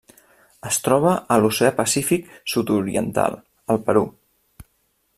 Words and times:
Es 0.69 0.79
troba 0.85 1.11
a 1.35 1.37
l'Oceà 1.43 1.69
Pacífic 1.81 2.33
sud-oriental: 2.55 3.39
el 3.77 3.83
Perú. 3.91 4.07